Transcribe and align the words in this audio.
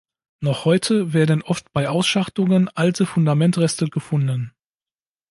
Noch 0.39 0.65
heute 0.65 1.13
werden 1.13 1.43
oft 1.43 1.71
bei 1.73 1.87
Ausschachtungen 1.87 2.69
alte 2.69 3.05
Fundamentreste 3.05 3.87
gefunden. 3.87 4.51